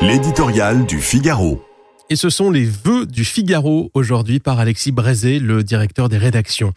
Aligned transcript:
L'éditorial 0.00 0.86
du 0.86 1.00
Figaro. 1.00 1.60
Et 2.08 2.14
ce 2.14 2.30
sont 2.30 2.52
les 2.52 2.64
vœux 2.64 3.04
du 3.04 3.24
Figaro 3.24 3.90
aujourd'hui 3.94 4.38
par 4.38 4.60
Alexis 4.60 4.92
Brézé, 4.92 5.40
le 5.40 5.64
directeur 5.64 6.08
des 6.08 6.18
rédactions. 6.18 6.72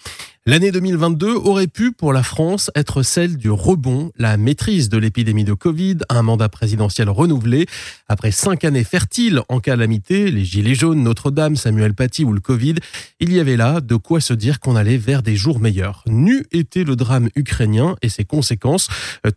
L'année 0.48 0.72
2022 0.72 1.36
aurait 1.36 1.68
pu 1.68 1.92
pour 1.92 2.14
la 2.14 2.24
France 2.24 2.72
être 2.74 3.04
celle 3.04 3.38
du 3.38 3.52
rebond, 3.52 4.12
la 4.18 4.38
maîtrise 4.38 4.90
de 4.90 4.98
l'épidémie 4.98 5.44
de 5.44 5.54
Covid, 5.54 5.98
un 6.10 6.24
mandat 6.24 6.50
présidentiel 6.50 7.12
renouvelé. 7.12 7.68
Après 8.08 8.32
cinq 8.32 8.66
années 8.66 8.84
fertiles 8.84 9.42
en 9.50 9.60
calamité, 9.60 10.32
les 10.32 10.44
Gilets 10.44 10.74
jaunes, 10.74 11.04
Notre-Dame, 11.04 11.56
Samuel 11.56 11.94
Paty 11.94 12.26
ou 12.26 12.34
le 12.34 12.40
Covid, 12.40 12.74
il 13.20 13.32
y 13.32 13.40
avait 13.40 13.56
là 13.56 13.82
de 13.82 13.96
quoi 13.96 14.20
se 14.20 14.34
dire 14.34 14.60
qu'on 14.60 14.76
allait 14.76 14.98
vers 14.98 15.22
des 15.22 15.36
jours 15.36 15.60
meilleurs. 15.60 16.04
Nu 16.08 16.44
était 16.52 16.86
le 16.86 16.96
drame 16.96 17.30
ukrainien 17.36 17.96
et 18.02 18.10
ses 18.10 18.26
conséquences. 18.26 18.88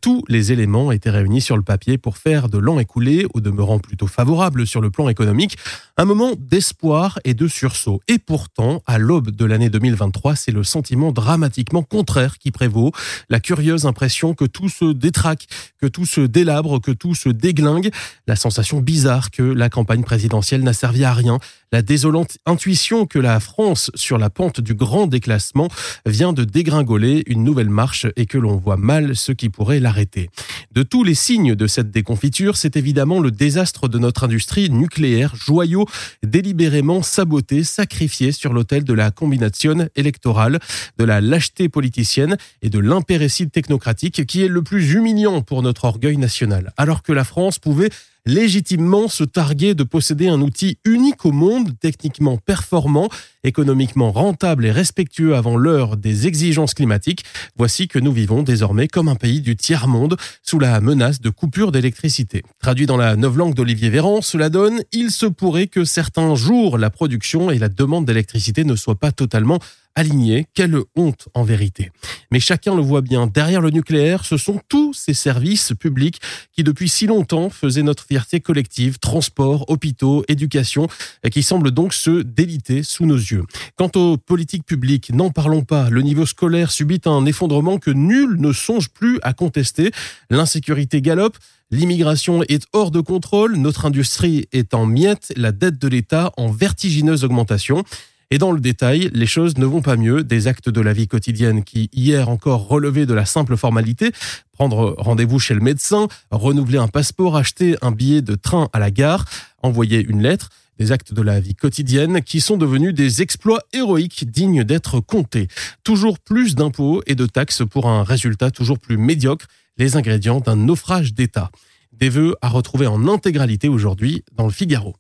Tous 0.01 0.25
les 0.29 0.53
éléments 0.53 0.91
étaient 0.91 1.11
réunis 1.11 1.43
sur 1.43 1.59
le 1.59 1.63
papier 1.63 1.99
pour 1.99 2.17
faire 2.17 2.49
de 2.49 2.57
l'an 2.57 2.79
écoulé, 2.79 3.27
au 3.35 3.43
demeurant 3.43 3.79
plutôt 3.79 4.07
favorable 4.07 4.67
sur 4.67 4.81
le 4.81 4.89
plan 4.89 5.11
économique, 5.11 5.59
un 5.99 6.07
moment 6.07 6.33
d'espoir 6.39 7.19
et 7.25 7.35
de 7.35 7.47
sursaut. 7.47 8.01
Et 8.09 8.19
pourtant, 8.19 8.83
à 8.87 8.97
l'aube 8.97 9.33
de 9.33 9.45
l'année 9.45 9.69
2023, 9.69 10.35
c'est 10.35 10.51
le 10.51 10.65
sentiment 10.65 10.94
dramatiquement 10.95 11.83
contraire 11.83 12.39
qui 12.39 12.51
prévaut. 12.51 12.93
La 13.29 13.41
curieuse 13.41 13.87
impression 13.87 14.35
que 14.35 14.45
tout 14.45 14.69
se 14.69 14.93
détraque, 14.93 15.47
que 15.81 15.87
tout 15.87 16.07
se 16.07 16.21
délabre, 16.21 16.81
que 16.81 16.91
tout 16.91 17.15
se 17.15 17.29
déglingue. 17.29 17.91
La 18.27 18.37
sensation 18.37 18.81
bizarre 18.81 19.31
que 19.31 19.43
la 19.43 19.69
campagne 19.69 20.03
présidentielle 20.03 20.63
n'a 20.63 20.73
servi 20.73 21.05
à 21.05 21.13
rien. 21.13 21.39
La 21.73 21.83
désolante 21.83 22.39
intuition 22.47 23.07
que 23.07 23.19
la 23.19 23.41
France, 23.41 23.91
sur 23.95 24.19
la 24.19 24.31
pente 24.31 24.61
du 24.61 24.75
grand 24.75 25.07
déclassement, 25.07 25.69
vient 26.07 26.33
de 26.33 26.45
dégringoler 26.45 27.25
une 27.27 27.45
nouvelle 27.45 27.71
marche 27.71 28.07
et 28.17 28.27
que 28.27 28.39
l'on 28.39 28.57
voit 28.57 28.77
mal 28.77 29.17
ce 29.17 29.33
qui 29.33 29.49
pourrait 29.49 29.81
l'arrêter. 29.81 30.31
De 30.73 30.83
tous 30.83 31.05
les 31.05 31.15
signes 31.15 31.55
de 31.55 31.67
cette 31.67 31.91
déconfiture, 31.91 32.57
c'est 32.57 32.77
évidemment 32.77 33.21
le 33.21 33.31
désastre 33.31 33.89
de 33.89 33.99
notre 33.99 34.25
industrie 34.25 34.71
nucléaire, 34.71 35.35
joyau 35.35 35.87
délibérément 36.23 37.03
saboté, 37.03 37.65
sacrifié 37.65 38.33
sur 38.33 38.53
l'autel 38.53 38.85
de 38.85 38.95
la 38.95 39.11
combination 39.11 39.89
électorale 39.97 40.59
de 40.99 41.05
la 41.05 41.21
lâcheté 41.21 41.69
politicienne 41.69 42.37
et 42.63 42.71
de 42.71 42.79
l'impéricide 42.79 43.51
technocratique 43.51 44.27
qui 44.27 44.43
est 44.43 44.49
le 44.49 44.63
plus 44.63 44.93
humiliant 44.93 45.43
pour 45.43 45.63
notre 45.63 45.85
orgueil 45.85 46.17
national. 46.17 46.73
Alors 46.77 47.03
que 47.03 47.13
la 47.13 47.25
France 47.25 47.59
pouvait 47.59 47.91
légitimement 48.27 49.09
se 49.09 49.25
targuer 49.25 49.75
de 49.75 49.83
posséder 49.83 50.29
un 50.29 50.41
outil 50.41 50.79
unique 50.85 51.25
au 51.27 51.33
monde, 51.33 51.73
techniquement 51.79 52.39
performant, 52.39 53.09
économiquement 53.45 54.13
rentable 54.13 54.65
et 54.65 54.71
respectueux 54.71 55.35
avant 55.35 55.57
l'heure 55.57 55.97
des 55.97 56.27
exigences 56.27 56.75
climatiques, 56.75 57.25
voici 57.57 57.89
que 57.89 57.99
nous 57.99 58.13
vivons 58.13 58.43
désormais 58.43 58.89
comme 58.89 59.09
un 59.09 59.15
pays 59.15 59.41
du 59.41 59.57
tiers-monde 59.57 60.17
sous 60.43 60.59
la 60.59 60.81
menace 60.81 61.21
de 61.21 61.31
coupure 61.31 61.71
d'électricité. 61.71 62.43
Traduit 62.61 62.87
dans 62.87 62.97
la 62.97 63.15
langue 63.15 63.55
d'Olivier 63.55 63.91
Véran, 63.91 64.23
cela 64.23 64.49
donne 64.49 64.83
«Il 64.93 65.11
se 65.11 65.27
pourrait 65.27 65.67
que 65.67 65.85
certains 65.85 66.35
jours 66.35 66.79
la 66.79 66.91
production 66.91 67.51
et 67.51 67.59
la 67.59 67.69
demande 67.69 68.07
d'électricité 68.07 68.65
ne 68.65 68.77
soient 68.77 68.99
pas 68.99 69.13
totalement 69.13 69.59
alignées. 69.95 70.47
Quelle 70.55 70.77
honte 70.97 71.29
en 71.35 71.45
vérité. 71.45 71.91
Mais 72.31 72.41
chacun 72.41 72.75
le 72.75 72.83
voit 72.83 73.01
bien, 73.01 73.27
derrière 73.27 73.61
le 73.61 73.71
nucléaire, 73.71 74.25
ce 74.25 74.37
sont 74.37 74.61
tous 74.69 74.93
ces 74.93 75.15
services 75.15 75.73
publics 75.79 76.21
qui 76.53 76.65
depuis 76.65 76.89
si 76.89 77.07
longtemps 77.07 77.51
faisaient 77.51 77.83
notre 77.83 78.05
collective, 78.43 78.99
transport, 78.99 79.65
hôpitaux, 79.69 80.25
éducation, 80.29 80.89
qui 81.31 81.43
semblent 81.43 81.71
donc 81.71 81.95
se 81.95 82.23
déliter 82.23 82.83
sous 82.83 83.07
nos 83.07 83.17
yeux. 83.17 83.45
Quant 83.77 83.91
aux 83.97 84.17
politiques 84.17 84.67
publiques, 84.67 85.13
n'en 85.13 85.31
parlons 85.31 85.63
pas, 85.63 85.91
le 85.91 86.03
niveau 86.03 86.27
scolaire 86.27 86.71
subit 86.71 87.01
un 87.07 87.27
effondrement 87.27 87.79
que 87.79 87.91
nul 87.91 88.37
ne 88.39 88.53
songe 88.53 88.89
plus 88.89 89.19
à 89.23 89.33
contester, 89.33 89.91
l'insécurité 90.31 91.01
galope, 91.01 91.37
L'immigration 91.71 92.43
est 92.45 92.67
hors 92.73 92.93
de 92.93 93.01
contrôle, 93.01 93.57
notre 93.57 93.87
industrie 93.87 94.47
est 94.53 94.75
en 94.75 94.87
miettes, 94.87 95.33
la 95.35 95.51
dette 95.51 95.79
de 95.79 95.89
l'État 95.89 96.31
en 96.37 96.49
vertigineuse 96.49 97.25
augmentation. 97.25 97.83
Et 98.31 98.39
dans 98.39 98.53
le 98.53 98.61
détail, 98.61 99.11
les 99.13 99.27
choses 99.27 99.59
ne 99.59 99.67
vont 99.67 99.83
pas 99.83 99.97
mieux. 99.97 100.25
Des 100.25 100.47
actes 100.47 100.69
de 100.69 100.81
la 100.81 100.93
vie 100.93 101.09
quotidienne 101.09 101.65
qui, 101.65 101.91
hier 101.93 102.29
encore, 102.29 102.67
relevaient 102.67 103.07
de 103.07 103.15
la 103.15 103.25
simple 103.25 103.57
formalité, 103.57 104.13
prendre 104.53 104.95
rendez-vous 104.99 105.39
chez 105.39 105.55
le 105.55 105.61
médecin, 105.61 106.09
renouveler 106.31 106.79
un 106.79 106.89
passeport, 106.89 107.37
acheter 107.37 107.77
un 107.83 107.91
billet 107.91 108.23
de 108.23 108.35
train 108.35 108.69
à 108.73 108.79
la 108.79 108.91
gare, 108.91 109.25
envoyer 109.63 110.05
une 110.05 110.23
lettre, 110.23 110.51
des 110.79 110.93
actes 110.93 111.13
de 111.13 111.23
la 111.23 111.41
vie 111.41 111.55
quotidienne 111.55 112.23
qui 112.23 112.41
sont 112.41 112.57
devenus 112.57 112.95
des 112.95 113.23
exploits 113.23 113.63
héroïques 113.73 114.31
dignes 114.31 114.65
d'être 114.65 115.01
comptés. 115.01 115.49
Toujours 115.85 116.19
plus 116.19 116.55
d'impôts 116.55 117.03
et 117.07 117.15
de 117.15 117.27
taxes 117.27 117.63
pour 117.69 117.87
un 117.87 118.03
résultat 118.03 118.51
toujours 118.51 118.79
plus 118.79 118.97
médiocre, 118.97 119.47
les 119.77 119.97
ingrédients 119.97 120.41
d'un 120.41 120.57
naufrage 120.57 121.15
d'État. 121.15 121.51
Des 121.93 122.09
vœux 122.09 122.35
à 122.43 122.49
retrouver 122.49 122.87
en 122.87 123.07
intégralité 123.07 123.69
aujourd'hui 123.69 124.25
dans 124.37 124.47
le 124.47 124.53
Figaro. 124.53 124.97